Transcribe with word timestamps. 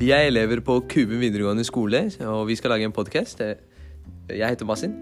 Vi 0.00 0.10
er 0.12 0.26
elever 0.28 0.60
på 0.64 0.80
Kuben 0.90 1.20
videregående 1.22 1.64
skole, 1.64 2.04
og 2.26 2.46
vi 2.48 2.56
skal 2.58 2.74
lage 2.74 2.88
en 2.88 2.94
podkast. 2.96 3.40
Jeg 3.40 4.48
heter 4.48 4.68
Masin. 4.68 4.92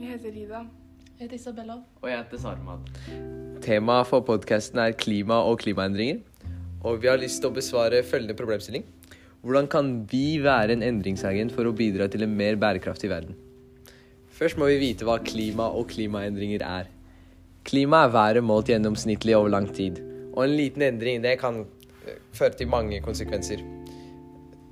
Jeg 0.00 0.14
heter 0.14 0.34
Rida. 0.34 0.64
Jeg 1.14 1.26
heter 1.26 1.36
Isabella. 1.36 1.76
Og 2.02 2.10
jeg 2.10 2.18
heter 2.18 2.40
Sarmad. 2.42 2.88
Temaet 3.64 4.08
for 4.10 4.24
podkasten 4.26 4.80
er 4.82 4.96
klima 4.98 5.42
og 5.46 5.58
klimaendringer. 5.62 6.20
Og 6.84 7.00
vi 7.02 7.08
har 7.08 7.20
lyst 7.20 7.40
til 7.40 7.52
å 7.52 7.56
besvare 7.56 8.02
følgende 8.04 8.36
problemstilling. 8.38 8.84
Hvordan 9.44 9.68
kan 9.68 9.92
vi 10.10 10.40
være 10.40 10.72
en 10.76 10.82
endringsagent 10.84 11.52
for 11.52 11.68
å 11.68 11.74
bidra 11.76 12.08
til 12.08 12.24
en 12.24 12.34
mer 12.36 12.56
bærekraftig 12.60 13.10
verden? 13.12 13.36
Først 14.34 14.58
må 14.58 14.70
vi 14.72 14.80
vite 14.80 15.06
hva 15.06 15.18
klima 15.22 15.68
og 15.70 15.90
klimaendringer 15.92 16.64
er. 16.66 16.88
Klima 17.64 18.02
er 18.04 18.12
været 18.12 18.44
målt 18.44 18.72
gjennomsnittlig 18.72 19.36
over 19.36 19.52
lang 19.52 19.68
tid. 19.72 20.00
Og 20.34 20.44
en 20.44 20.56
liten 20.58 20.82
endring 20.82 21.22
det 21.24 21.38
kan 21.40 21.62
eh, 22.06 22.20
føre 22.36 22.56
til 22.58 22.70
mange 22.70 23.00
konsekvenser. 23.04 23.62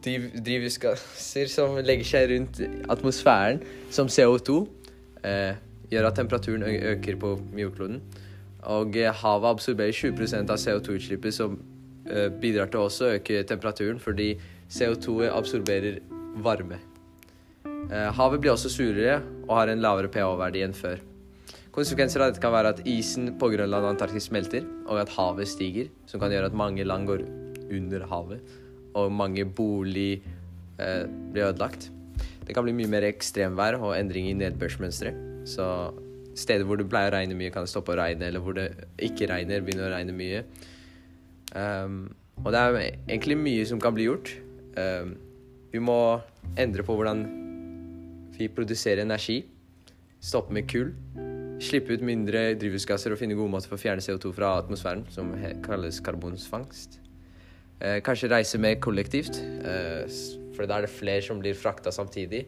Driv- 0.03 0.33
Drivhusgasser 0.43 1.51
som 1.51 1.77
legger 1.79 2.09
seg 2.09 2.31
rundt 2.33 2.63
atmosfæren, 2.91 3.63
som 3.91 4.11
CO2, 4.11 4.67
eh, 5.23 5.55
gjør 5.93 6.09
at 6.09 6.17
temperaturen 6.19 6.65
øker 6.65 7.19
på 7.21 7.35
jordkloden. 7.59 8.01
Og 8.63 8.97
eh, 8.97 9.13
havet 9.23 9.51
absorberer 9.51 9.93
20% 9.93 10.51
av 10.51 10.59
CO2-utslippet, 10.63 11.35
som 11.35 11.59
eh, 12.07 12.29
bidrar 12.29 12.71
til 12.71 12.87
også 12.87 13.09
å 13.09 13.15
øke 13.19 13.43
temperaturen, 13.49 14.01
fordi 14.03 14.35
CO2 14.71 15.29
absorberer 15.31 16.01
varme. 16.43 16.79
Eh, 17.67 18.11
havet 18.17 18.41
blir 18.41 18.55
også 18.55 18.71
surere 18.73 19.21
og 19.49 19.57
har 19.59 19.73
en 19.73 19.83
lavere 19.83 20.11
pH-verdi 20.13 20.63
enn 20.65 20.77
før. 20.77 21.03
Konsekvenser 21.73 22.21
av 22.21 22.31
dette 22.31 22.43
kan 22.43 22.53
være 22.53 22.75
at 22.75 22.83
isen 22.89 23.33
på 23.41 23.49
Grønland 23.55 23.87
og 23.87 23.95
Antarktis 23.95 24.29
smelter, 24.29 24.65
og 24.93 25.01
at 25.03 25.15
havet 25.17 25.49
stiger, 25.49 25.91
som 26.07 26.21
kan 26.23 26.33
gjøre 26.33 26.51
at 26.51 26.59
mange 26.59 26.85
land 26.85 27.09
går 27.09 27.25
under 27.73 28.07
havet, 28.11 28.55
og 28.99 29.13
mange 29.13 29.45
bolig 29.49 30.23
eh, 30.79 31.05
blir 31.33 31.49
ødelagt. 31.49 31.89
Det 32.47 32.55
kan 32.55 32.67
bli 32.67 32.75
mye 32.77 32.91
mer 32.91 33.07
ekstremvær 33.09 33.79
og 33.81 33.95
endring 33.97 34.29
i 34.29 34.37
nedbørsmønstre. 34.37 35.15
Så 35.49 35.67
steder 36.39 36.67
hvor 36.67 36.81
det 36.81 36.89
pleier 36.91 37.13
å 37.13 37.17
regne 37.17 37.37
mye, 37.39 37.53
kan 37.55 37.67
det 37.67 37.73
stoppe 37.73 37.95
å 37.95 37.99
regne, 38.01 38.29
eller 38.29 38.43
hvor 38.45 38.57
det 38.59 38.69
ikke 39.03 39.31
regner, 39.31 39.65
begynner 39.65 39.89
å 39.89 39.95
regne 39.95 40.17
mye. 40.17 40.43
Um, 41.53 42.03
og 42.43 42.53
det 42.55 42.61
er 42.61 42.79
egentlig 42.83 43.39
mye 43.39 43.67
som 43.69 43.81
kan 43.83 43.95
bli 43.97 44.09
gjort. 44.09 44.35
Um, 44.77 45.17
vi 45.73 45.81
må 45.81 45.99
endre 46.61 46.85
på 46.85 46.97
hvordan 46.99 47.25
vi 48.37 48.49
produserer 48.53 49.05
energi. 49.07 49.43
Stoppe 50.23 50.55
med 50.55 50.69
kull. 50.71 50.93
Slippe 51.61 51.93
ut 51.93 52.05
mindre 52.07 52.55
drivhusgasser 52.57 53.13
og 53.13 53.21
finne 53.21 53.37
gode 53.37 53.53
måter 53.53 53.69
for 53.69 53.77
å 53.77 53.83
fjerne 53.83 54.03
CO2 54.05 54.33
fra 54.37 54.55
atmosfæren, 54.63 55.05
som 55.13 55.35
kalles 55.65 56.01
karbonsfangst. 56.05 57.03
Eh, 57.83 57.99
kanskje 58.05 58.31
reise 58.31 58.59
mer 58.63 58.77
kollektivt, 58.79 59.41
eh, 59.67 60.07
for 60.55 60.67
da 60.67 60.79
er 60.79 60.87
det 60.87 60.91
flere 60.95 61.23
som 61.23 61.41
blir 61.41 61.55
frakta 61.55 61.91
samtidig. 61.91 62.47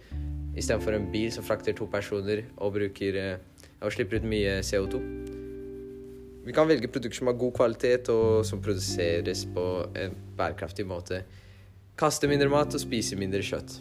Istedenfor 0.54 0.94
en 0.94 1.10
bil 1.10 1.32
som 1.32 1.42
frakter 1.42 1.74
to 1.74 1.86
personer 1.86 2.44
og, 2.56 2.74
bruker, 2.74 3.16
eh, 3.16 3.36
og 3.82 3.90
slipper 3.90 4.16
ut 4.16 4.28
mye 4.30 4.60
CO2. 4.62 5.00
Vi 6.44 6.52
kan 6.52 6.68
velge 6.68 6.86
produkter 6.86 7.16
som 7.16 7.26
har 7.26 7.34
god 7.34 7.54
kvalitet 7.54 8.08
og 8.10 8.44
som 8.44 8.60
produseres 8.60 9.44
på 9.46 9.88
en 9.96 10.14
bærekraftig 10.36 10.86
måte. 10.86 11.22
Kaste 11.96 12.28
mindre 12.28 12.50
mat 12.50 12.74
og 12.74 12.80
spise 12.80 13.16
mindre 13.16 13.40
kjøtt. 13.40 13.80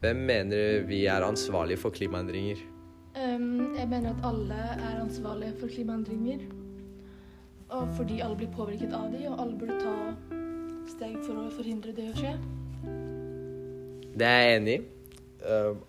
Hvem 0.00 0.16
mener 0.16 0.82
vi 0.88 1.04
er 1.06 1.24
ansvarlige 1.26 1.80
for 1.80 1.94
klimaendringer? 1.94 2.60
Um, 3.14 3.76
jeg 3.78 3.88
mener 3.88 4.10
at 4.10 4.26
alle 4.26 4.58
er 4.74 5.00
ansvarlige 5.02 5.54
for 5.60 5.70
klimaendringer. 5.70 6.44
Og 7.68 7.88
fordi 7.96 8.20
alle 8.20 8.36
blir 8.36 8.50
påvirket 8.54 8.92
av 8.94 9.08
de, 9.12 9.24
og 9.28 9.40
alle 9.40 9.58
burde 9.58 9.78
ta 9.80 9.94
steg 10.90 11.16
for 11.24 11.46
å 11.46 11.48
forhindre 11.54 11.94
det 11.96 12.10
å 12.10 12.18
skje. 12.18 12.34
Det 14.14 14.28
er 14.28 14.44
jeg 14.44 14.60
enig 14.60 14.76
i. 14.76 14.84
Um, 15.44 15.82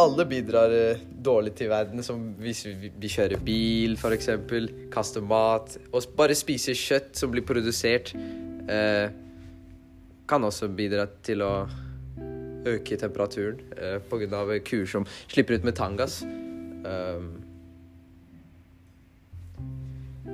alle 0.00 0.24
bidrar 0.24 0.72
eh, 0.72 1.02
dårlig 1.12 1.52
til 1.58 1.68
verden, 1.68 2.02
som 2.02 2.22
hvis 2.40 2.62
vi, 2.66 2.90
vi 2.96 3.10
kjører 3.10 3.42
bil, 3.44 3.96
f.eks., 3.98 4.30
kaster 4.92 5.24
mat, 5.24 5.76
og 5.90 6.06
bare 6.16 6.36
spiser 6.38 6.78
kjøtt 6.78 7.18
som 7.20 7.32
blir 7.34 7.44
produsert, 7.46 8.14
uh, 8.70 9.10
kan 10.30 10.46
også 10.46 10.70
bidra 10.72 11.08
til 11.26 11.42
å 11.44 11.52
øke 12.66 12.96
temperaturen 12.96 13.60
eh, 13.76 14.00
pga. 14.10 14.58
kuer 14.64 14.86
som 14.86 15.06
slipper 15.28 15.54
ut 15.54 15.64
metangass. 15.64 16.22
Um, 16.84 17.50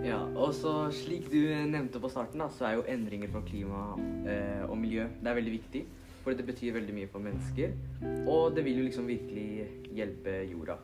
Ja, 0.04 0.18
og 0.38 0.52
så 0.54 0.72
slik 0.94 1.30
du 1.32 1.40
nevnte 1.66 1.98
på 2.02 2.08
starten, 2.12 2.38
da, 2.42 2.46
så 2.52 2.68
er 2.68 2.74
jo 2.76 2.84
endringer 2.90 3.30
for 3.32 3.46
klima 3.46 3.94
eh, 4.28 4.62
og 4.68 4.76
miljø 4.78 5.06
det 5.22 5.30
er 5.30 5.38
veldig 5.38 5.54
viktig. 5.56 5.82
For 6.22 6.34
det 6.34 6.46
betyr 6.46 6.74
veldig 6.74 6.94
mye 6.94 7.08
for 7.10 7.22
mennesker, 7.22 7.74
og 8.26 8.56
det 8.56 8.64
vil 8.66 8.80
jo 8.80 8.86
liksom 8.88 9.06
virkelig 9.06 9.68
hjelpe 9.94 10.40
jorda. 10.50 10.74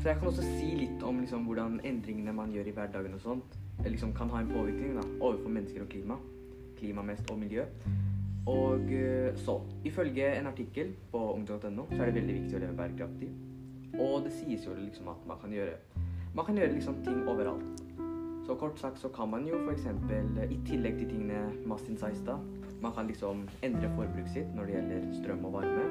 Så 0.00 0.08
jeg 0.08 0.18
kan 0.18 0.26
også 0.26 0.42
si 0.42 0.72
litt 0.74 1.04
om 1.06 1.20
liksom, 1.22 1.44
hvordan 1.46 1.78
endringene 1.86 2.34
man 2.34 2.50
gjør 2.50 2.72
i 2.72 2.74
hverdagen 2.74 3.14
og 3.14 3.22
sånt, 3.22 3.54
eh, 3.78 3.90
liksom 3.90 4.14
kan 4.14 4.30
ha 4.34 4.42
en 4.42 4.50
påvirkning 4.50 4.98
da, 4.98 5.06
overfor 5.20 5.54
mennesker 5.54 5.86
og 5.86 5.90
klima. 5.94 6.18
Klima 6.80 7.06
mest 7.06 7.30
og 7.30 7.38
miljø. 7.38 7.64
Og 8.46 8.92
eh, 8.94 9.34
så, 9.42 9.58
ifølge 9.84 10.28
en 10.38 10.46
artikkel 10.46 10.92
på 11.10 11.22
ung.no, 11.34 11.86
så 11.90 12.02
er 12.02 12.10
det 12.10 12.20
veldig 12.20 12.36
viktig 12.40 12.58
å 12.58 12.62
leve 12.62 12.78
bærekraftig. 12.78 13.30
Og 13.96 14.20
det 14.26 14.34
sies 14.36 14.66
jo 14.66 14.74
liksom 14.76 15.08
at 15.10 15.22
man 15.26 15.38
kan 15.40 15.52
gjøre 15.54 15.78
Man 16.36 16.44
kan 16.44 16.58
gjøre 16.58 16.74
liksom 16.74 16.98
ting 17.04 17.22
overalt. 17.30 17.80
Så 18.46 18.54
kort 18.60 18.78
sagt 18.78 18.98
så 19.00 19.08
kan 19.08 19.30
man 19.32 19.46
jo 19.48 19.56
f.eks. 19.64 19.86
i 20.52 20.58
tillegg 20.68 20.98
til 20.98 21.08
tingene 21.08 21.48
Mastin 21.66 21.96
sa 21.96 22.10
i 22.12 22.18
stad, 22.18 22.44
man 22.82 22.92
kan 22.92 23.08
liksom 23.08 23.46
endre 23.64 23.88
forbruket 23.96 24.34
sitt 24.34 24.52
når 24.54 24.68
det 24.68 24.74
gjelder 24.76 25.06
strøm 25.16 25.46
og 25.48 25.56
varme. 25.56 25.86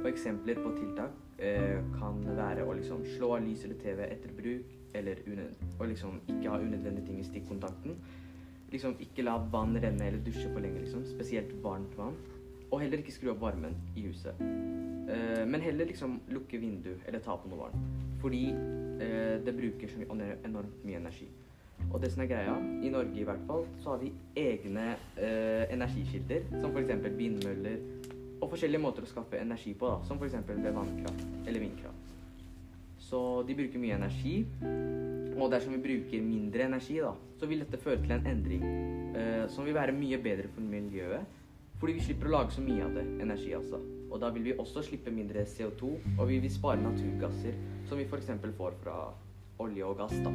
Og 0.00 0.08
eksempler 0.08 0.58
på 0.58 0.72
tiltak 0.78 1.12
eh, 1.38 1.84
kan 1.98 2.24
være 2.36 2.64
å 2.64 2.74
liksom 2.74 3.04
slå 3.14 3.36
av 3.36 3.44
lys 3.44 3.66
eller 3.68 3.78
TV 3.84 4.02
etter 4.08 4.32
bruk, 4.34 4.72
eller 4.96 5.20
og 5.78 5.86
liksom 5.90 6.18
ikke 6.24 6.48
ha 6.48 6.58
unødvendige 6.64 7.06
ting 7.06 7.20
i 7.20 7.28
stikkontakten. 7.28 8.00
Liksom 8.72 8.96
ikke 9.02 9.24
la 9.26 9.36
vann 9.52 9.76
renne 9.78 10.08
eller 10.08 10.22
dusje 10.24 10.48
for 10.50 10.64
lenge, 10.64 10.82
liksom. 10.84 11.04
Spesielt 11.08 11.52
varmt 11.62 11.94
vann. 11.98 12.16
Og 12.70 12.80
heller 12.82 13.02
ikke 13.02 13.14
skru 13.14 13.30
opp 13.34 13.42
varmen 13.44 13.76
i 13.94 14.06
huset. 14.08 14.40
Uh, 14.40 15.44
men 15.46 15.62
heller 15.62 15.86
liksom 15.86 16.16
lukke 16.32 16.58
vindu 16.58 16.94
eller 17.06 17.22
ta 17.22 17.36
på 17.38 17.50
noe 17.50 17.66
varmt. 17.66 18.04
Fordi 18.22 18.44
uh, 18.54 19.36
det 19.46 19.56
bruker 19.56 19.92
så 19.92 20.00
mye, 20.00 20.30
enormt 20.48 20.86
mye 20.86 21.02
energi. 21.02 21.28
Og 21.92 22.00
det 22.02 22.10
som 22.12 22.22
er 22.24 22.30
greia, 22.30 22.54
i 22.82 22.90
Norge 22.90 23.20
i 23.20 23.26
hvert 23.28 23.44
fall, 23.46 23.66
så 23.82 23.94
har 23.94 24.02
vi 24.02 24.12
egne 24.40 24.94
uh, 25.18 25.64
energikilder, 25.74 26.48
som 26.60 26.72
f.eks. 26.72 26.94
vindmøller 27.18 27.78
og 28.40 28.50
forskjellige 28.52 28.82
måter 28.82 29.04
å 29.04 29.08
skaffe 29.08 29.38
energi 29.40 29.74
på, 29.78 29.88
da, 29.88 30.00
som 30.08 30.18
f.eks. 30.20 30.40
ved 30.48 30.72
vannkraft 30.74 31.24
eller 31.44 31.62
vindkraft. 31.62 32.13
Så 33.14 33.44
de 33.46 33.54
bruker 33.54 33.78
mye 33.78 33.94
energi, 33.94 34.40
og 35.38 35.52
dersom 35.52 35.76
vi 35.76 35.82
bruker 35.84 36.22
mindre 36.24 36.64
energi, 36.66 36.96
da, 36.98 37.12
så 37.38 37.46
vil 37.46 37.60
dette 37.62 37.78
føre 37.78 38.00
til 38.02 38.10
en 38.10 38.26
endring 38.26 38.64
eh, 39.14 39.44
som 39.54 39.68
vil 39.68 39.76
være 39.76 39.94
mye 39.94 40.18
bedre 40.18 40.50
for 40.50 40.66
miljøet, 40.66 41.22
fordi 41.78 41.94
vi 41.94 42.02
slipper 42.08 42.26
å 42.26 42.32
lage 42.32 42.56
så 42.56 42.64
mye 42.64 42.82
av 42.82 42.96
det, 42.98 43.04
energi 43.22 43.52
altså. 43.54 43.78
Og 44.10 44.18
da 44.18 44.32
vil 44.34 44.48
vi 44.48 44.56
også 44.58 44.82
slippe 44.88 45.14
mindre 45.14 45.46
CO2, 45.46 45.92
og 46.16 46.24
vi 46.26 46.40
vil 46.42 46.50
spare 46.50 46.82
naturgasser, 46.82 47.54
som 47.86 48.02
vi 48.02 48.08
f.eks. 48.08 48.34
får 48.58 48.74
fra 48.82 48.98
olje 49.62 49.86
og 49.86 50.02
gass, 50.02 50.18
da. 50.26 50.34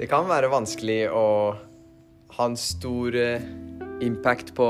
Det 0.00 0.08
kan 0.08 0.24
være 0.30 0.48
vanskelig 0.48 1.02
å 1.12 1.26
ha 2.38 2.48
en 2.48 2.56
stor 2.56 3.20
eh, 3.28 3.44
impact 4.04 4.52
på 4.56 4.66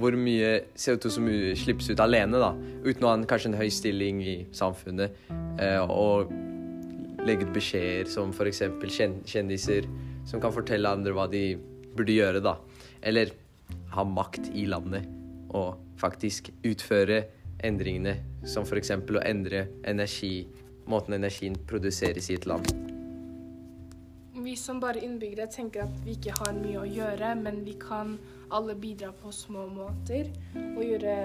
hvor 0.00 0.16
mye 0.16 0.52
CO2 0.78 1.12
som 1.12 1.26
slippes 1.58 1.90
ut 1.92 2.02
alene, 2.02 2.40
da. 2.40 2.52
Uten 2.84 3.04
å 3.04 3.10
ha 3.10 3.18
en, 3.18 3.26
kanskje 3.28 3.52
en 3.52 3.58
høy 3.60 3.68
stilling 3.72 4.22
i 4.24 4.36
samfunnet. 4.56 5.16
Eh, 5.60 5.80
og 5.84 6.32
legge 7.26 7.46
ut 7.46 7.54
beskjeder 7.54 8.08
som 8.10 8.32
f.eks. 8.32 8.64
Kjen 8.88 9.20
kjendiser 9.28 9.88
som 10.28 10.42
kan 10.42 10.54
fortelle 10.54 10.90
andre 10.90 11.14
hva 11.16 11.28
de 11.30 11.54
burde 11.96 12.16
gjøre, 12.16 12.42
da. 12.44 12.56
Eller 13.02 13.34
ha 13.94 14.06
makt 14.06 14.52
i 14.54 14.66
landet 14.70 15.08
og 15.50 15.80
faktisk 16.00 16.52
utføre 16.66 17.24
endringene, 17.66 18.16
som 18.48 18.64
f.eks. 18.64 18.94
å 18.96 19.24
endre 19.26 19.66
energi, 19.88 20.46
måten 20.88 21.18
energien 21.18 21.58
produseres 21.68 22.30
i 22.30 22.38
et 22.38 22.48
land. 22.48 22.89
Vi 24.40 24.56
som 24.56 24.80
bare 24.80 25.02
innbyggere 25.04 25.46
tenker 25.52 25.84
at 25.84 25.96
vi 26.04 26.14
ikke 26.16 26.34
har 26.38 26.54
mye 26.56 26.80
å 26.80 26.88
gjøre, 26.88 27.34
men 27.42 27.60
vi 27.66 27.74
kan 27.80 28.16
alle 28.50 28.74
bidra 28.74 29.12
på 29.12 29.32
små 29.34 29.66
måter 29.70 30.30
og 30.56 30.80
gjøre 30.82 31.16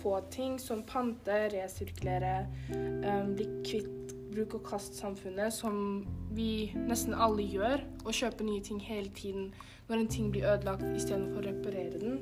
få 0.00 0.20
ting 0.32 0.58
som 0.58 0.82
pante, 0.88 1.36
resirkulere, 1.52 2.46
um, 2.72 3.34
bli 3.36 3.46
kvitt 3.66 4.14
bruk 4.30 4.54
og 4.60 4.64
kast-samfunnet, 4.68 5.52
som 5.52 6.04
vi 6.34 6.70
nesten 6.74 7.14
alle 7.14 7.44
gjør, 7.44 7.82
og 8.04 8.14
kjøpe 8.14 8.46
nye 8.46 8.62
ting 8.64 8.80
hele 8.82 9.10
tiden 9.16 9.50
når 9.88 9.96
en 9.98 10.10
ting 10.10 10.30
blir 10.30 10.46
ødelagt 10.46 10.86
istedenfor 10.94 11.42
å 11.42 11.46
reparere 11.48 12.02
den. 12.02 12.20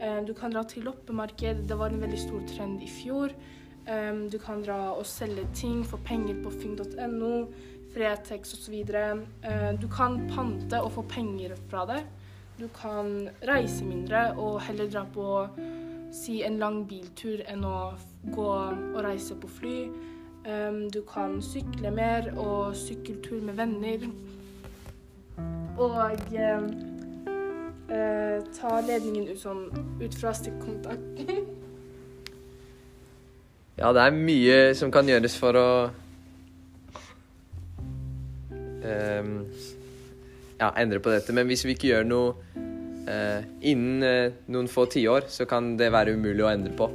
Um, 0.00 0.24
du 0.28 0.34
kan 0.36 0.52
dra 0.52 0.62
til 0.68 0.84
loppemarked, 0.86 1.64
det 1.68 1.78
var 1.78 1.92
en 1.92 2.02
veldig 2.04 2.20
stor 2.20 2.44
trend 2.52 2.84
i 2.84 2.90
fjor. 2.90 3.32
Um, 3.86 4.26
du 4.30 4.36
kan 4.42 4.64
dra 4.66 4.92
og 4.92 5.06
selge 5.08 5.46
ting 5.54 5.84
for 5.86 6.02
penger 6.04 6.38
på 6.44 6.52
finn.no. 6.58 7.34
Fretex 7.96 8.52
osv. 8.52 8.76
Uh, 8.92 9.72
du 9.80 9.88
kan 9.88 10.20
pante 10.28 10.82
og 10.84 10.92
få 10.92 11.06
penger 11.08 11.56
fra 11.70 11.86
det. 11.88 12.04
du 12.56 12.68
kan 12.72 13.28
reise 13.48 13.84
mindre 13.84 14.32
og 14.32 14.60
heller 14.64 14.86
dra 14.88 15.02
på 15.12 15.48
si 16.12 16.42
en 16.42 16.56
lang 16.58 16.86
biltur 16.88 17.42
enn 17.44 17.64
å 17.68 17.92
gå 18.32 18.46
og 18.48 19.00
reise 19.04 19.36
på 19.36 19.48
fly. 19.58 19.76
Um, 20.46 20.86
du 20.92 21.02
kan 21.08 21.40
sykle 21.42 21.90
mer 21.90 22.30
og 22.36 22.76
sykkeltur 22.76 23.42
med 23.42 23.58
venner. 23.58 24.06
Og 25.76 25.98
eh, 26.32 26.62
ta 28.56 28.80
ledningen 28.80 29.28
ut, 29.28 29.40
sånn, 29.40 29.66
ut 30.00 30.14
fra 30.16 30.32
stikkontakten. 30.36 31.46
Ja, 33.76 33.90
det 33.92 34.06
er 34.06 34.14
mye 34.16 34.60
som 34.72 34.88
kan 34.88 35.04
gjøres 35.04 35.34
for 35.36 35.52
å 35.60 35.68
ehm, 35.84 36.05
ja, 38.86 40.70
endre 40.80 41.00
på 41.02 41.12
dette. 41.12 41.34
Men 41.36 41.48
hvis 41.50 41.64
vi 41.66 41.76
ikke 41.76 41.90
gjør 41.90 42.06
noe 42.08 42.34
eh, 43.10 43.46
innen 43.72 44.04
eh, 44.06 44.36
noen 44.52 44.68
få 44.70 44.86
tiår, 44.92 45.28
så 45.32 45.46
kan 45.48 45.74
det 45.80 45.92
være 45.94 46.16
umulig 46.16 46.44
å 46.44 46.50
endre 46.52 46.74
på. 46.76 46.90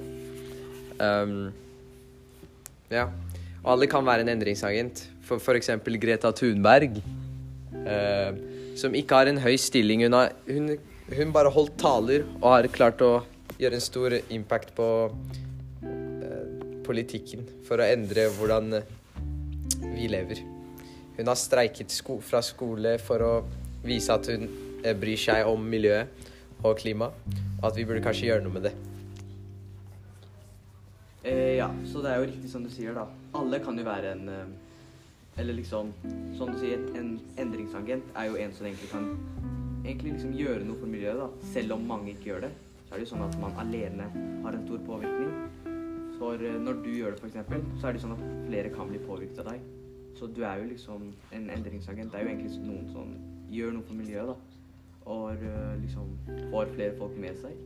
Ehm, 1.01 1.41
ja. 2.91 3.07
Og 3.61 3.73
alle 3.75 3.89
kan 3.89 4.05
være 4.07 4.25
en 4.25 4.33
endringsagent. 4.33 5.05
For 5.27 5.39
f.eks. 5.39 5.69
Greta 6.01 6.33
Thunberg, 6.35 6.97
eh, 7.85 8.31
som 8.79 8.97
ikke 8.97 9.21
har 9.21 9.31
en 9.31 9.41
høy 9.43 9.53
stilling. 9.61 10.03
Hun, 10.07 10.17
har, 10.17 10.33
hun, 10.49 10.73
hun 11.13 11.35
bare 11.35 11.53
holdt 11.53 11.77
taler 11.81 12.25
og 12.41 12.49
har 12.55 12.71
klart 12.73 13.05
å 13.05 13.13
gjøre 13.61 13.77
en 13.77 13.83
stor 13.83 14.17
impact 14.33 14.73
på 14.75 14.87
politikken 16.81 17.45
for 17.67 17.79
å 17.79 17.85
endre 17.87 18.25
hvordan 18.35 18.81
vi 19.93 20.09
lever. 20.11 20.41
Hun 21.21 21.27
har 21.29 21.37
streiket 21.37 21.91
sko 21.93 22.15
fra 22.25 22.39
skole 22.41 22.95
for 22.97 23.21
å 23.21 23.33
vise 23.85 24.09
at 24.09 24.25
hun 24.31 24.47
eh, 24.81 24.95
bryr 24.97 25.19
seg 25.21 25.45
om 25.45 25.61
miljøet 25.69 26.29
og 26.65 26.79
klima, 26.79 27.11
og 27.59 27.65
at 27.69 27.75
vi 27.77 27.83
burde 27.85 28.01
kanskje 28.01 28.31
gjøre 28.31 28.41
noe 28.41 28.55
med 28.55 28.63
det. 28.65 28.71
Eh, 31.21 31.59
ja, 31.59 31.67
så 31.85 32.01
det 32.01 32.09
er 32.09 32.23
jo 32.23 32.29
riktig 32.31 32.49
som 32.49 32.63
du 32.65 32.71
sier, 32.73 32.95
da. 32.97 33.03
Alle 33.37 33.59
kan 33.61 33.77
jo 33.77 33.85
være 33.85 34.15
en 34.15 34.31
eh, 34.33 34.47
Eller 35.37 35.53
liksom, 35.59 35.91
som 36.39 36.49
du 36.49 36.57
sier, 36.57 36.81
en 36.97 37.11
endringsagent 37.39 38.09
er 38.17 38.31
jo 38.31 38.39
en 38.41 38.55
som 38.57 38.65
egentlig 38.65 38.89
kan 38.89 39.05
egentlig 39.85 40.15
liksom 40.15 40.33
gjøre 40.39 40.65
noe 40.65 40.79
for 40.79 40.89
miljøet, 40.89 41.21
da. 41.21 41.51
Selv 41.53 41.75
om 41.77 41.85
mange 41.91 42.15
ikke 42.15 42.31
gjør 42.31 42.47
det. 42.47 42.49
Så 42.87 42.95
er 42.95 42.97
det 42.97 43.05
jo 43.05 43.11
sånn 43.11 43.27
at 43.27 43.37
man 43.43 43.61
alene 43.61 44.09
har 44.41 44.57
en 44.57 44.65
stor 44.65 44.81
påvirkning. 44.89 45.77
For 46.17 46.41
eh, 46.49 46.57
når 46.65 46.81
du 46.81 46.89
gjør 46.97 47.13
det, 47.13 47.21
f.eks., 47.29 47.77
så 47.77 47.91
er 47.91 47.93
det 47.99 48.03
sånn 48.07 48.17
at 48.17 48.25
flere 48.49 48.73
kan 48.73 48.89
bli 48.89 49.03
påvirket 49.05 49.45
av 49.45 49.53
deg. 49.53 49.69
Så 50.15 50.27
du 50.27 50.41
er 50.43 50.61
jo 50.61 50.69
liksom 50.69 51.13
en 51.33 51.49
endringsagent. 51.49 52.13
Er 52.13 52.25
jo 52.25 52.31
egentlig 52.33 52.63
noen 52.65 52.89
som 52.91 53.13
gjør 53.51 53.75
noe 53.75 53.87
for 53.87 53.97
miljøet, 53.97 54.31
da. 54.31 54.35
Og 55.11 55.31
eh, 55.33 55.75
liksom 55.81 56.11
får 56.51 56.73
flere 56.75 56.97
folk 56.97 57.17
med 57.17 57.37
seg. 57.41 57.57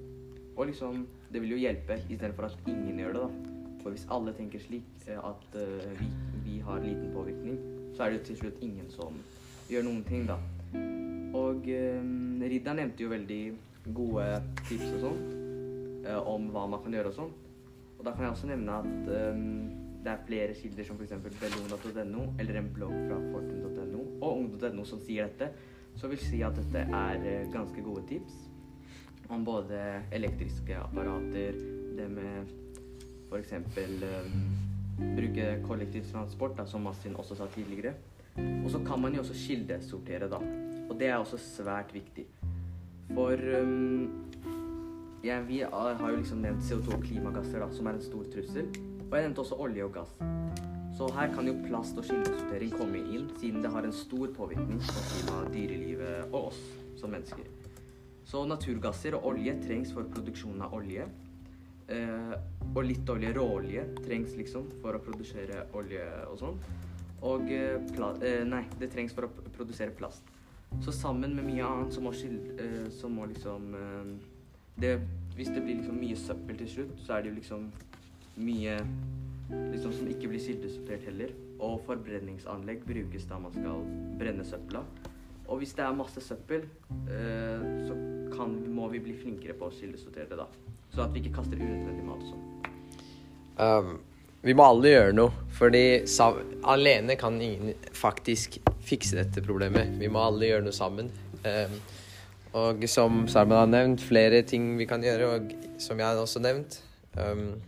Og 0.56 0.70
liksom, 0.70 1.08
det 1.34 1.42
vil 1.44 1.56
jo 1.56 1.62
hjelpe 1.66 2.00
istedenfor 2.10 2.48
at 2.48 2.58
ingen 2.68 3.00
gjør 3.00 3.18
det, 3.18 3.22
da. 3.22 3.54
For 3.84 3.94
hvis 3.94 4.08
alle 4.12 4.34
tenker 4.34 4.62
slik 4.64 5.08
eh, 5.08 5.20
at 5.20 5.58
eh, 5.62 5.90
vi, 6.00 6.10
vi 6.46 6.60
har 6.66 6.84
liten 6.84 7.12
påvirkning, 7.14 7.58
så 7.96 8.04
er 8.04 8.10
det 8.10 8.20
jo 8.20 8.26
til 8.32 8.38
slutt 8.44 8.64
ingen 8.66 8.90
som 8.90 9.20
gjør 9.70 9.88
noen 9.90 10.04
ting, 10.08 10.28
da. 10.30 10.40
Og 11.36 11.68
eh, 11.70 12.02
Ridda 12.50 12.76
nevnte 12.78 13.04
jo 13.04 13.12
veldig 13.12 13.42
gode 13.94 14.26
tips 14.66 14.94
og 14.96 15.02
sånn 15.04 15.20
eh, 16.06 16.20
om 16.22 16.48
hva 16.54 16.66
man 16.72 16.84
kan 16.84 16.96
gjøre 16.96 17.12
og 17.12 17.18
sånn. 17.20 17.34
Og 17.96 18.06
da 18.08 18.14
kan 18.14 18.26
jeg 18.26 18.36
også 18.36 18.50
nevne 18.50 18.80
at 18.82 19.12
eh, 19.20 19.44
det 20.06 20.12
er 20.14 20.26
flere 20.28 20.54
kilder 20.54 20.86
som 20.86 21.00
f.eks. 21.00 21.16
bellona.no 21.42 22.26
eller 22.40 22.60
en 22.60 22.68
blogg 22.74 22.94
fra 23.08 23.18
fortun.no 23.32 24.04
og 24.22 24.32
ung.no 24.38 24.86
som 24.86 25.02
sier 25.02 25.26
dette, 25.26 25.50
så 25.98 26.10
vil 26.12 26.22
si 26.22 26.44
at 26.46 26.58
dette 26.60 26.84
er 26.86 27.26
eh, 27.26 27.48
ganske 27.54 27.82
gode 27.82 28.04
tips 28.10 28.36
om 29.34 29.46
både 29.46 29.80
elektriske 30.14 30.78
apparater, 30.78 31.58
det 31.98 32.06
med 32.14 32.52
f.eks. 33.32 33.54
Um, 33.58 34.44
bruke 35.16 35.48
kollektivtransport, 35.66 36.62
som 36.70 36.86
Mastin 36.86 37.16
også 37.18 37.36
sa 37.40 37.48
tidligere. 37.56 37.96
Og 38.38 38.70
så 38.70 38.84
kan 38.86 39.02
man 39.02 39.16
jo 39.16 39.24
også 39.24 39.34
kildesortere, 39.34 40.30
da. 40.30 40.38
Og 40.90 41.00
det 41.00 41.08
er 41.08 41.16
også 41.18 41.40
svært 41.42 41.94
viktig. 41.94 42.28
For 43.14 43.34
um, 43.62 44.30
ja, 45.24 45.40
vi 45.42 45.64
har 45.66 46.10
jo 46.10 46.16
liksom 46.16 46.46
nevnt 46.46 46.62
CO2 46.70 47.00
og 47.00 47.04
klimagasser, 47.04 47.60
da, 47.60 47.72
som 47.74 47.90
er 47.90 47.98
en 47.98 48.06
stor 48.06 48.30
trussel. 48.34 48.70
Og 49.16 49.22
jeg 49.22 49.30
nevnte 49.30 49.44
også 49.46 49.56
olje 49.64 49.84
og 49.86 49.94
gass. 49.96 50.10
Så 50.98 51.06
her 51.16 51.30
kan 51.32 51.48
jo 51.48 51.54
plast 51.64 51.96
og 51.96 52.04
kildesortering 52.04 52.74
komme 52.76 53.00
inn, 53.00 53.30
siden 53.40 53.62
det 53.64 53.70
har 53.72 53.86
en 53.88 53.94
stor 53.96 54.28
påvirkning 54.36 54.82
på 54.84 55.04
klimaet, 55.08 55.54
dyrelivet 55.54 56.34
og 56.34 56.50
oss 56.50 56.60
som 57.00 57.14
mennesker. 57.16 57.48
Så 58.28 58.42
naturgasser 58.50 59.16
og 59.16 59.30
olje 59.32 59.54
trengs 59.64 59.94
for 59.96 60.10
produksjonen 60.12 60.66
av 60.68 60.76
olje. 60.76 61.08
Eh, 61.88 62.36
og 62.74 62.82
litt 62.90 63.08
olje, 63.16 63.32
råolje, 63.40 63.86
trengs 64.04 64.36
liksom 64.36 64.68
for 64.84 65.00
å 65.00 65.04
produsere 65.08 65.64
olje 65.80 66.04
og 66.28 66.36
sånn. 66.44 66.60
Og 67.24 67.48
eh, 67.56 67.80
eh, 68.20 68.44
Nei, 68.52 68.66
det 68.84 68.92
trengs 68.92 69.16
for 69.16 69.30
å 69.30 69.50
produsere 69.56 69.96
plast. 69.96 70.28
Så 70.84 70.92
sammen 70.92 71.40
med 71.40 71.48
mye 71.54 71.64
annet 71.64 71.96
så 71.96 72.04
må, 72.04 72.12
skil- 72.12 72.60
eh, 72.60 72.92
så 72.92 73.08
må 73.08 73.32
liksom 73.32 73.72
eh, 73.80 74.16
det, 74.76 74.98
Hvis 75.40 75.56
det 75.56 75.64
blir 75.64 75.80
liksom 75.80 76.04
mye 76.04 76.20
søppel 76.20 76.66
til 76.66 76.74
slutt, 76.80 76.98
så 77.00 77.16
er 77.16 77.24
det 77.24 77.32
jo 77.32 77.40
liksom 77.40 77.70
mye 78.36 78.78
liksom 79.50 79.94
som 79.94 80.08
ikke 80.10 80.30
blir 80.32 80.42
kildesortert 80.42 81.06
heller. 81.10 81.34
Og 81.64 81.80
forbrenningsanlegg 81.88 82.84
brukes 82.88 83.28
da 83.30 83.40
man 83.40 83.54
skal 83.56 83.84
brenne 84.20 84.46
søpla. 84.48 84.84
Og 85.46 85.62
hvis 85.62 85.76
det 85.78 85.86
er 85.86 85.94
masse 85.94 86.22
søppel, 86.26 86.66
eh, 87.06 87.66
så 87.86 87.96
kan, 88.34 88.56
må 88.74 88.90
vi 88.90 89.02
bli 89.04 89.14
flinkere 89.18 89.54
på 89.58 89.70
å 89.70 89.74
kildesortere 89.74 90.28
det, 90.32 90.40
da. 90.42 90.48
Så 90.94 91.04
at 91.06 91.14
vi 91.14 91.22
ikke 91.22 91.38
kaster 91.38 91.62
unødvendig 91.62 92.06
mat 92.08 92.24
sånn. 92.26 92.46
Um, 93.56 93.92
vi 94.46 94.56
må 94.58 94.66
alle 94.66 94.92
gjøre 94.92 95.14
noe, 95.16 95.46
fordi 95.56 95.84
alene 96.70 97.16
kan 97.20 97.38
ingen 97.42 97.76
faktisk 97.96 98.58
fikse 98.86 99.20
dette 99.20 99.44
problemet. 99.46 99.96
Vi 100.02 100.10
må 100.12 100.24
alle 100.26 100.50
gjøre 100.50 100.66
noe 100.66 100.76
sammen. 100.76 101.14
Um, 101.46 101.78
og 102.56 102.86
som 102.90 103.26
Sarman 103.30 103.62
har 103.62 103.72
nevnt, 103.72 104.04
flere 104.06 104.42
ting 104.48 104.74
vi 104.80 104.88
kan 104.90 105.04
gjøre, 105.04 105.30
og 105.30 105.56
som 105.82 106.00
jeg 106.00 106.08
har 106.08 106.22
også 106.22 106.42
nevnt. 106.42 106.80
Um, 107.20 107.60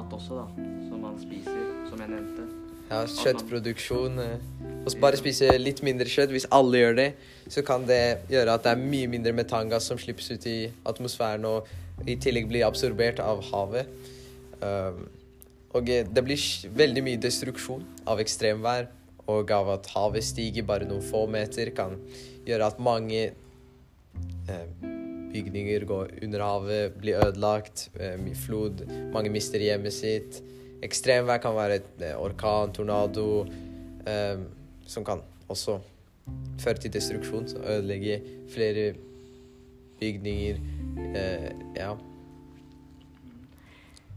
mat 0.00 0.16
også, 0.16 0.40
da, 0.40 0.66
som 0.88 1.02
man 1.04 1.18
spiser, 1.20 1.60
som 1.90 2.00
jeg 2.00 2.10
nevnte. 2.10 2.46
ja, 2.90 3.04
kjøttproduksjon 3.06 4.18
eh, 4.18 4.46
Og 4.80 4.94
bare 5.02 5.18
spise 5.20 5.50
litt 5.60 5.82
mindre 5.86 6.08
kjøtt. 6.08 6.32
Hvis 6.34 6.48
alle 6.50 6.80
gjør 6.80 6.96
det, 6.96 7.08
så 7.52 7.62
kan 7.66 7.84
det 7.86 8.24
gjøre 8.32 8.54
at 8.56 8.64
det 8.64 8.72
er 8.72 8.80
mye 8.80 9.10
mindre 9.12 9.34
metangass 9.36 9.90
som 9.90 10.00
slippes 10.00 10.30
ut 10.32 10.46
i 10.48 10.70
atmosfæren, 10.88 11.44
og 11.44 12.08
i 12.08 12.16
tillegg 12.16 12.48
blir 12.48 12.64
absorbert 12.66 13.20
av 13.20 13.42
havet. 13.50 13.90
Um, 14.60 15.04
og 15.76 15.86
det 15.86 16.24
blir 16.24 16.46
veldig 16.80 17.04
mye 17.04 17.20
destruksjon 17.20 17.84
av 18.08 18.22
ekstremvær, 18.24 18.88
og 19.30 19.52
av 19.54 19.68
at 19.76 19.90
havet 19.92 20.24
stiger 20.26 20.66
bare 20.66 20.88
noen 20.88 21.04
få 21.04 21.26
meter, 21.30 21.70
kan 21.76 21.94
gjøre 22.48 22.72
at 22.72 22.80
mange 22.82 23.20
eh, 23.28 24.66
bygninger 25.32 25.84
går 25.88 26.12
under 26.22 26.44
havet, 26.44 26.96
blir 27.00 27.18
ødelagt, 27.24 27.88
eh, 27.98 28.18
flod, 28.34 28.84
mange 29.12 29.30
mister 29.30 29.58
hjemmet 29.62 29.94
sitt. 29.94 30.42
Ekstremvær 30.82 31.40
kan 31.42 31.54
være 31.54 31.80
et 31.80 32.02
eh, 32.02 32.16
orkan, 32.18 32.72
tornado, 32.72 33.46
eh, 34.06 34.38
som 34.86 35.04
kan 35.04 35.22
også 35.48 35.80
føre 36.60 36.78
til 36.78 36.92
destruksjon, 36.92 37.48
så 37.48 37.58
ødelegge 37.58 38.20
flere 38.54 38.94
bygninger. 40.00 40.60
Ja. 41.76 41.94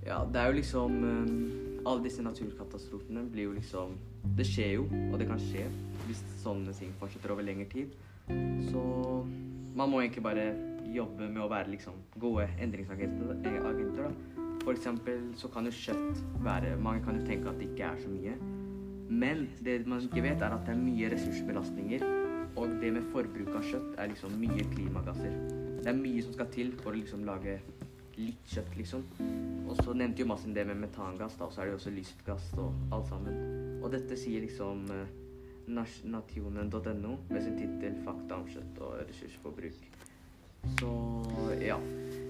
Ja, 0.06 0.20
det 0.28 0.40
er 0.40 0.46
jo 0.48 0.58
liksom 0.58 0.98
Alle 1.88 2.04
disse 2.04 2.24
naturkatastrofene 2.24 3.24
blir 3.32 3.44
jo 3.44 3.54
liksom 3.56 3.96
Det 4.38 4.46
skjer 4.48 4.74
jo, 4.74 4.84
og 5.12 5.20
det 5.20 5.28
kan 5.30 5.40
skje 5.40 5.64
hvis 6.08 6.20
sånne 6.44 6.74
ting 6.76 6.92
fortsetter 7.00 7.32
over 7.32 7.46
lengre 7.48 7.66
tid. 7.72 7.94
Så 8.68 8.84
man 9.76 9.90
må 9.90 10.02
egentlig 10.02 10.24
bare 10.24 10.73
jobbe 10.94 11.28
med 11.30 11.42
å 11.44 11.50
være 11.52 11.74
liksom 11.74 12.00
gode 12.20 12.48
endringsagenter. 12.62 13.36
eh, 13.46 13.60
agenter. 13.70 14.12
For 14.64 14.72
eksempel 14.72 15.34
så 15.36 15.50
kan 15.52 15.66
jo 15.66 15.72
kjøtt 15.72 16.22
være 16.44 16.78
Mange 16.80 17.04
kan 17.04 17.20
jo 17.20 17.26
tenke 17.28 17.50
at 17.50 17.60
det 17.60 17.70
ikke 17.72 17.90
er 17.90 18.00
så 18.00 18.10
mye. 18.10 18.36
Men 19.10 19.48
det 19.64 19.86
man 19.88 20.02
ikke 20.02 20.24
vet, 20.24 20.42
er 20.42 20.54
at 20.56 20.66
det 20.66 20.76
er 20.76 20.82
mye 20.82 21.10
ressursbelastninger. 21.12 22.06
Og 22.56 22.70
det 22.82 22.94
med 22.94 23.10
forbruk 23.12 23.50
av 23.56 23.64
kjøtt 23.66 23.98
er 23.98 24.12
liksom 24.12 24.38
mye 24.40 24.64
klimagasser. 24.76 25.34
Det 25.84 25.90
er 25.92 25.98
mye 25.98 26.22
som 26.24 26.34
skal 26.34 26.48
til 26.54 26.72
for 26.80 26.94
å 26.94 26.96
liksom 26.96 27.26
lage 27.28 27.58
litt 28.18 28.46
kjøtt, 28.48 28.78
liksom. 28.78 29.04
Og 29.68 29.76
så 29.82 29.96
nevnte 29.98 30.22
jo 30.22 30.30
Massin 30.30 30.54
det 30.54 30.66
med 30.70 30.80
metangass, 30.84 31.36
da, 31.40 31.48
og 31.48 31.54
så 31.54 31.64
er 31.64 31.66
det 31.66 31.74
jo 31.74 31.80
også 31.82 31.94
lystgass 31.96 32.54
og 32.62 32.94
alt 32.94 33.10
sammen. 33.10 33.42
Og 33.82 33.92
dette 33.92 34.18
sier 34.20 34.46
liksom 34.46 34.86
eh, 34.94 35.14
nationen.no 35.68 37.18
med 37.30 37.44
sin 37.44 37.58
tittel 37.58 38.00
'Fakta 38.04 38.40
om 38.40 38.48
kjøtt 38.48 38.82
og 38.86 39.02
ressursforbruk'. 39.10 40.13
Så 40.80 40.92
ja. 41.62 41.78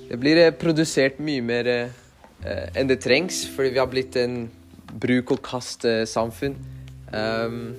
Det 0.09 0.19
blir 0.21 0.39
eh, 0.41 0.53
produsert 0.53 1.19
mye 1.23 1.41
mer 1.45 1.69
eh, 1.73 2.67
enn 2.75 2.89
det 2.89 2.99
trengs, 3.03 3.43
fordi 3.55 3.73
vi 3.73 3.81
har 3.81 3.89
blitt 3.91 4.17
en 4.19 4.45
bruk-og-kast-samfunn. 5.01 6.55
Um, 7.13 7.75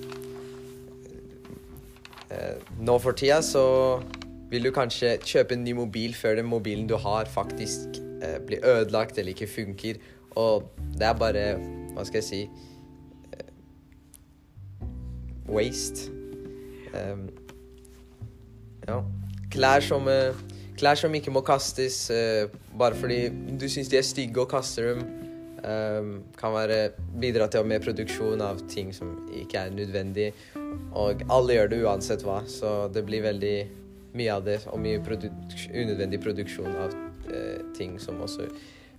eh, 2.31 2.55
nå 2.79 2.97
for 3.03 3.17
tida 3.17 3.41
så 3.43 3.65
vil 4.51 4.67
du 4.67 4.71
kanskje 4.75 5.17
kjøpe 5.23 5.55
en 5.57 5.63
ny 5.65 5.73
mobil 5.75 6.15
før 6.15 6.39
den 6.39 6.47
mobilen 6.49 6.87
du 6.87 6.95
har, 7.01 7.27
faktisk 7.31 7.99
eh, 8.23 8.39
blir 8.45 8.63
ødelagt 8.63 9.17
eller 9.17 9.35
ikke 9.35 9.47
funker. 9.51 10.01
Og 10.35 10.71
det 10.99 11.07
er 11.07 11.15
bare 11.15 11.45
Hva 11.95 12.03
skal 12.03 12.19
jeg 12.19 12.27
si 12.27 12.41
eh, 13.31 13.51
Waste. 15.47 16.11
Um, 16.95 17.29
ja. 18.87 18.99
Klær 19.55 19.83
som, 19.83 20.07
eh, 20.11 20.35
klær 20.75 20.99
som 20.99 21.13
ikke 21.15 21.31
må 21.31 21.41
kastes 21.45 22.09
eh, 22.11 22.49
bare 22.75 22.97
fordi 22.99 23.29
du 23.55 23.69
syns 23.71 23.87
de 23.87 24.01
er 24.01 24.03
stygge 24.03 24.41
og 24.43 24.51
kaster 24.51 24.93
dem. 24.93 25.05
Um, 25.65 26.09
kan 26.37 26.53
være 26.53 26.91
bidra 27.17 27.47
til 27.49 27.65
mer 27.65 27.79
produksjon 27.81 28.41
av 28.43 28.59
ting 28.69 28.91
som 28.93 29.15
ikke 29.33 29.63
er 29.63 29.71
nødvendig. 29.73 30.27
Og 30.93 31.23
alle 31.31 31.55
gjør 31.55 31.71
det 31.71 31.79
uansett 31.81 32.25
hva, 32.27 32.43
så 32.45 32.75
det 32.93 33.01
blir 33.07 33.23
veldig 33.25 33.55
mye 34.13 34.35
av 34.35 34.45
det. 34.45 34.59
Og 34.69 34.83
mye 34.83 35.01
produk 35.01 35.33
unødvendig 35.71 36.21
produksjon 36.21 36.75
av 36.83 36.93
eh, 37.31 37.63
ting 37.77 37.97
som 38.03 38.21
også 38.21 38.45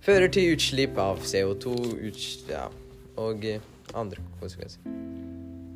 fører 0.03 0.27
til 0.33 0.57
utslipp 0.57 0.99
av 0.99 1.23
CO2 1.23 1.77
uts 2.09 2.27
ja, 2.51 2.67
og 3.15 3.47
eh, 3.47 3.63
andre 3.95 4.25
konsekvenser. 4.41 5.26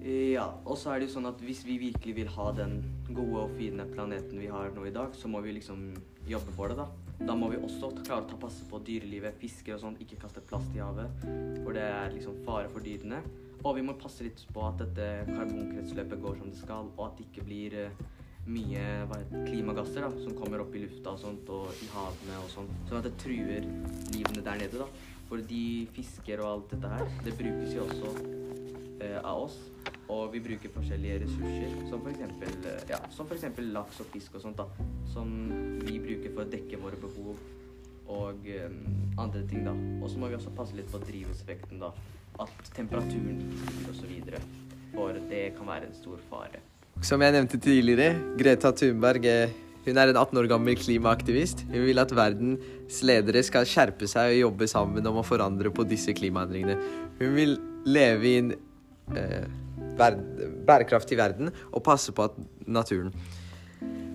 Ja, 0.02 0.48
og 0.66 0.80
så 0.82 0.90
er 0.90 1.02
det 1.02 1.12
jo 1.12 1.14
sånn 1.20 1.30
at 1.30 1.42
hvis 1.46 1.60
vi 1.62 1.76
virkelig 1.78 2.16
vil 2.18 2.30
ha 2.34 2.48
den 2.58 2.80
gode 3.14 3.44
og 3.44 3.52
fine 3.54 3.86
planeten 3.92 4.40
vi 4.42 4.50
har 4.50 4.72
nå 4.74 4.88
i 4.90 4.94
dag, 4.96 5.14
så 5.14 5.30
må 5.30 5.44
vi 5.46 5.54
liksom 5.54 5.92
jobbe 6.26 6.54
for 6.56 6.74
det, 6.74 6.80
da. 6.80 6.88
Da 7.22 7.36
må 7.38 7.52
vi 7.52 7.60
også 7.62 7.92
klare 8.00 8.26
å 8.26 8.30
ta 8.32 8.40
passe 8.42 8.66
på 8.66 8.80
dyrelivet, 8.82 9.38
fisker 9.38 9.76
og 9.76 9.84
sånn, 9.84 10.00
ikke 10.02 10.18
kaste 10.24 10.42
plast 10.50 10.74
i 10.74 10.82
havet, 10.82 11.22
for 11.62 11.78
det 11.78 11.86
er 11.86 12.16
liksom 12.16 12.42
fare 12.48 12.72
for 12.74 12.82
dyrene. 12.82 13.22
Og 13.62 13.78
vi 13.78 13.86
må 13.86 13.94
passe 14.02 14.26
litt 14.26 14.42
på 14.50 14.66
at 14.66 14.82
dette 14.82 15.30
karbonkretsløpet 15.30 16.26
går 16.26 16.42
som 16.42 16.50
det 16.50 16.64
skal, 16.64 16.90
og 16.98 17.06
at 17.06 17.22
det 17.22 17.28
ikke 17.30 17.46
blir 17.46 17.78
uh, 17.86 18.04
mye 18.50 18.86
heter, 19.06 19.46
klimagasser 19.52 20.02
da, 20.02 20.10
som 20.18 20.34
kommer 20.34 20.66
opp 20.66 20.74
i 20.74 20.82
lufta 20.88 21.14
og 21.14 21.22
sånt, 21.22 21.54
og 21.54 21.70
i 21.78 21.94
havene 21.94 22.42
og 22.42 22.50
sånn, 22.50 22.74
sånn 22.90 23.04
at 23.04 23.12
det 23.12 23.14
truer 23.22 23.70
livene 24.16 24.42
der 24.42 24.66
nede, 24.66 24.82
da. 24.82 24.90
For 25.30 25.46
de 25.46 25.66
fisker 25.94 26.42
og 26.42 26.56
alt 26.56 26.74
dette 26.74 26.96
her, 26.98 27.20
det 27.22 27.38
brukes 27.38 27.78
jo 27.78 27.86
også 27.86 28.41
av 29.24 29.46
oss. 29.48 29.58
Og 30.12 30.34
vi 30.34 30.42
bruker 30.44 30.74
forskjellige 30.74 31.22
ressurser, 31.24 31.76
som 31.90 32.04
f.eks. 32.04 32.66
Ja, 32.92 33.00
for 33.16 33.36
eksempel 33.36 33.72
laks 33.76 34.02
og 34.04 34.10
fisk 34.12 34.36
og 34.38 34.44
sånt, 34.44 34.60
da. 34.60 34.88
Som 35.14 35.32
vi 35.86 35.98
bruker 36.04 36.34
for 36.34 36.44
å 36.44 36.52
dekke 36.52 36.80
våre 36.82 37.00
behov 37.00 37.40
og 38.12 38.48
um, 38.68 38.82
andre 39.22 39.46
ting, 39.48 39.64
da. 39.64 39.74
Og 40.02 40.12
så 40.12 40.20
må 40.20 40.28
vi 40.32 40.38
også 40.38 40.52
passe 40.58 40.76
litt 40.76 40.92
på 40.92 41.00
drivhuseffekten, 41.06 41.80
da. 41.82 41.94
At 42.42 42.72
temperaturen 42.76 43.40
stiger 43.64 43.92
osv. 43.94 44.38
For 44.92 45.20
det 45.32 45.44
kan 45.56 45.70
være 45.72 45.90
en 45.90 45.96
stor 45.96 46.20
fare. 46.30 46.60
Som 47.06 47.24
jeg 47.24 47.34
nevnte 47.34 47.60
tidligere, 47.62 48.14
Greta 48.38 48.74
Thunberg 48.76 49.26
er, 49.26 49.54
hun 49.86 49.98
er 49.98 50.12
en 50.12 50.20
18 50.20 50.38
år 50.38 50.50
gammel 50.52 50.76
klimaaktivist. 50.78 51.64
Hun 51.72 51.88
vil 51.88 52.02
at 52.04 52.12
verdens 52.14 53.00
ledere 53.08 53.42
skal 53.48 53.66
skjerpe 53.66 54.10
seg 54.12 54.36
og 54.36 54.42
jobbe 54.42 54.68
sammen 54.70 55.08
om 55.10 55.22
å 55.22 55.26
forandre 55.26 55.72
på 55.74 55.88
disse 55.90 56.14
klimaendringene. 56.18 56.76
Hun 57.22 57.34
vil 57.38 57.56
leve 57.88 58.28
i 58.28 58.36
en 58.42 58.52
eh, 58.54 58.68
bærekraftig 59.98 61.18
verden 61.20 61.52
og 61.72 61.84
passe 61.86 62.14
på 62.16 62.30
at 62.30 62.38
naturen. 62.66 63.14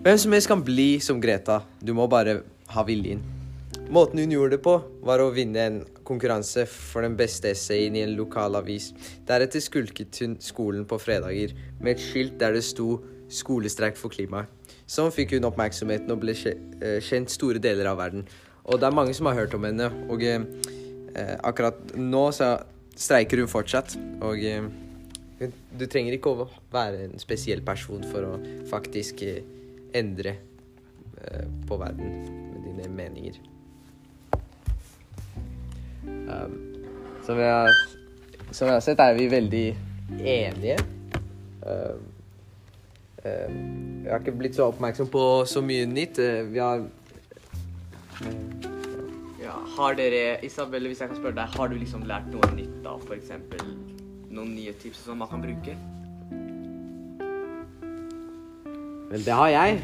Hvem 0.07 0.19
som 0.23 0.35
helst 0.37 0.51
kan 0.51 0.63
bli 0.63 1.01
som 1.03 1.21
Greta. 1.21 1.63
Du 1.83 1.93
må 1.95 2.07
bare 2.07 2.41
ha 2.71 2.85
viljen. 2.87 3.25
Måten 3.91 4.19
hun 4.19 4.33
gjorde 4.35 4.57
det 4.57 4.63
på, 4.63 4.77
var 5.07 5.23
å 5.23 5.33
vinne 5.35 5.63
en 5.63 5.81
konkurranse 6.07 6.65
for 6.71 7.03
den 7.03 7.17
beste 7.19 7.51
essayen 7.51 7.97
i 7.99 8.05
en 8.07 8.15
lokal 8.19 8.59
avis. 8.59 8.93
Deretter 9.27 9.63
skulket 9.63 10.19
hun 10.23 10.37
skolen 10.43 10.87
på 10.87 10.99
fredager 11.03 11.55
med 11.81 11.97
et 11.97 12.03
skilt 12.03 12.39
der 12.39 12.55
det 12.55 12.65
sto 12.67 13.03
'Skolestreik 13.27 13.97
for 13.99 14.09
klimaet'. 14.09 14.47
Sånn 14.87 15.11
fikk 15.11 15.35
hun 15.35 15.49
oppmerksomheten 15.49 16.11
og 16.15 16.21
ble 16.23 16.35
kjent 17.03 17.31
store 17.31 17.59
deler 17.59 17.91
av 17.91 17.99
verden. 17.99 18.23
Og 18.65 18.79
det 18.79 18.87
er 18.87 18.95
mange 18.95 19.15
som 19.15 19.27
har 19.27 19.35
hørt 19.35 19.55
om 19.55 19.67
henne. 19.67 19.91
Og 20.09 20.23
eh, 20.23 20.43
akkurat 21.43 21.75
nå 21.99 22.31
så 22.31 22.53
streiker 22.95 23.43
hun 23.43 23.51
fortsatt. 23.51 23.97
Og 24.23 24.39
eh, 24.39 24.63
du 25.39 25.85
trenger 25.85 26.17
ikke 26.17 26.33
å 26.33 26.47
være 26.73 27.07
en 27.11 27.21
spesiell 27.21 27.61
person 27.65 28.05
for 28.09 28.25
å 28.25 28.37
faktisk 28.71 29.21
eh, 29.27 29.43
endre 29.97 30.33
eh, 31.21 31.45
på 31.69 31.77
verden 31.81 32.15
med 32.55 32.63
dine 32.65 32.89
meninger. 32.97 33.37
Um, 36.07 36.55
som, 37.27 37.39
jeg 37.39 37.51
har, 37.53 37.73
som, 38.51 38.67
jeg 38.67 38.73
har, 38.73 38.85
sett, 38.85 39.03
er 39.03 39.17
vi 39.19 39.27
veldig 39.31 39.67
enige. 40.17 40.79
Um, 41.67 42.07
um, 43.27 43.59
jeg 44.07 44.13
har 44.13 44.23
ikke 44.23 44.37
blitt 44.39 44.57
så 44.57 44.71
oppmerksom 44.71 45.11
på 45.13 45.25
så 45.51 45.61
mye 45.61 45.85
nytt. 45.91 46.23
Uh, 46.23 46.47
vi 46.49 46.63
har 46.63 46.87
ja, 49.43 49.59
Har 49.77 49.99
dere, 49.99 50.39
Isabelle, 50.47 50.89
hvis 50.89 51.05
jeg 51.05 51.13
kan 51.13 51.21
spørre 51.21 51.37
deg, 51.43 51.59
har 51.59 51.69
du 51.69 51.77
liksom 51.77 52.09
lært 52.09 52.33
noe 52.33 52.49
nytt 52.57 52.81
da? 52.87 52.97
For 53.05 53.19
eksempel 53.19 53.61
noen 54.37 54.55
nye 54.57 54.73
tips 54.81 55.05
som 55.07 55.19
man 55.23 55.31
kan 55.31 55.43
bruke? 55.43 55.77
Vel, 59.11 59.23
det 59.23 59.37
har 59.39 59.49
jeg. 59.53 59.79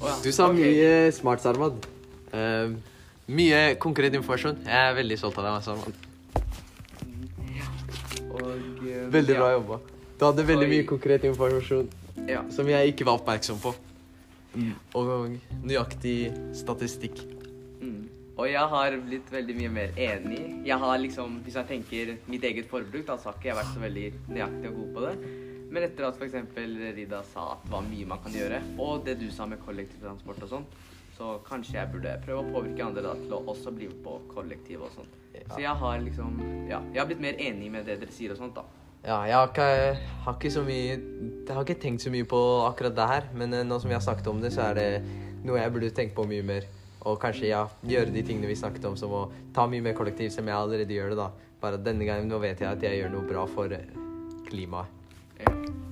Oh, 0.00 0.08
ja. 0.08 0.16
Du 0.24 0.30
sa 0.34 0.48
okay. 0.50 0.60
mye 0.60 1.12
smart, 1.14 1.42
Sarmad. 1.44 1.78
Uh, 2.34 2.74
mye 3.30 3.60
konkret 3.80 4.16
informasjon. 4.18 4.58
Jeg 4.66 4.90
er 4.90 4.96
veldig 4.98 5.18
stolt 5.20 5.38
av 5.40 5.46
deg, 5.48 5.62
Sarmad. 5.68 5.94
Og, 8.34 8.48
uh, 8.50 9.04
Veldig 9.14 9.36
ja. 9.36 9.40
bra 9.40 9.52
jobba. 9.54 9.80
Du 10.18 10.26
hadde 10.26 10.46
veldig 10.46 10.66
Oi. 10.66 10.72
mye 10.76 10.86
konkret 10.88 11.24
informasjon 11.26 11.88
Ja. 12.28 12.42
som 12.50 12.68
jeg 12.70 12.92
ikke 12.92 13.06
var 13.06 13.18
oppmerksom 13.18 13.58
på. 13.62 13.74
Og 14.94 15.38
nøyaktig 15.66 16.30
statistikk. 16.54 17.18
Og 18.34 18.48
jeg 18.50 18.66
har 18.70 18.96
blitt 19.06 19.28
veldig 19.30 19.54
mye 19.60 19.70
mer 19.70 19.98
enig. 20.00 20.40
Jeg 20.66 20.78
har 20.82 20.96
liksom, 20.98 21.40
Hvis 21.46 21.58
jeg 21.60 21.68
tenker 21.68 22.14
mitt 22.26 22.44
eget 22.44 22.66
forbruk, 22.70 23.06
da, 23.06 23.16
så 23.16 23.30
har 23.30 23.38
ikke 23.38 23.52
jeg 23.52 23.58
vært 23.60 23.74
så 23.74 23.82
veldig 23.84 24.06
nøyaktig 24.28 24.70
og 24.70 24.78
god 24.80 24.94
på 24.96 25.04
det. 25.06 25.14
Men 25.74 25.86
etter 25.86 26.06
at 26.08 26.18
f.eks. 26.18 26.34
Rida 26.96 27.22
sa 27.30 27.46
at 27.54 27.62
det 27.64 27.72
var 27.72 27.86
mye 27.86 28.06
man 28.10 28.22
kan 28.22 28.34
gjøre, 28.34 28.60
og 28.78 29.06
det 29.06 29.16
du 29.22 29.26
sa 29.34 29.46
med 29.50 29.62
kollektivtransport 29.64 30.44
og 30.46 30.50
sånn, 30.50 30.66
så 31.14 31.36
kanskje 31.46 31.78
jeg 31.78 31.90
burde 31.92 32.14
prøve 32.26 32.42
å 32.42 32.52
påvirke 32.56 32.84
andre 32.84 33.02
da, 33.06 33.14
til 33.22 33.34
å 33.36 33.42
også 33.54 33.72
bli 33.74 33.88
med 33.90 34.00
på 34.04 34.16
kollektiv 34.34 34.82
og 34.82 34.92
sånt. 34.94 35.20
Så 35.50 35.58
jeg 35.62 35.74
har 35.80 35.98
liksom 36.02 36.38
Ja, 36.70 36.78
jeg 36.92 37.00
har 37.00 37.08
blitt 37.10 37.22
mer 37.22 37.38
enig 37.42 37.70
med 37.70 37.86
det 37.86 37.98
dere 38.02 38.14
sier 38.14 38.34
og 38.34 38.38
sånt, 38.38 38.58
da. 38.58 38.66
Ja, 39.04 39.18
jeg 39.28 39.34
har 39.36 39.50
ikke, 39.50 39.98
har 40.24 40.36
ikke 40.38 40.52
så 40.54 40.62
mye 40.64 40.94
Jeg 40.94 41.52
har 41.52 41.66
ikke 41.66 41.82
tenkt 41.82 42.06
så 42.06 42.12
mye 42.14 42.24
på 42.24 42.40
akkurat 42.64 42.94
det 42.96 43.08
her, 43.10 43.26
men 43.34 43.52
eh, 43.52 43.66
nå 43.66 43.78
som 43.82 43.90
vi 43.90 43.98
har 43.98 44.04
snakket 44.04 44.30
om 44.30 44.40
det, 44.42 44.54
så 44.54 44.70
er 44.70 44.78
det 44.78 44.88
noe 45.44 45.58
jeg 45.60 45.74
burde 45.74 45.90
tenke 45.94 46.16
på 46.16 46.26
mye 46.30 46.46
mer. 46.46 46.70
Og 47.04 47.18
kanskje 47.20 47.50
ja, 47.50 47.64
gjøre 47.84 48.14
de 48.14 48.24
tingene 48.24 48.48
vi 48.48 48.56
snakket 48.58 48.88
om, 48.88 48.96
som 48.96 49.12
å 49.12 49.24
ta 49.54 49.66
mye 49.68 49.84
mer 49.84 49.96
kollektiv, 49.98 50.32
som 50.32 50.48
jeg 50.48 50.56
allerede 50.56 50.96
gjør 50.96 51.12
det, 51.12 51.20
da. 51.20 51.30
Bare 51.60 51.80
denne 51.80 52.08
gangen 52.08 52.28
nå 52.32 52.40
vet 52.42 52.60
jeg 52.60 52.70
at 52.70 52.84
jeg 52.84 53.02
gjør 53.02 53.16
noe 53.16 53.28
bra 53.28 53.46
for 53.48 53.72
eh, 53.72 53.88
klimaet. 54.48 55.02
Ja. 55.40 55.83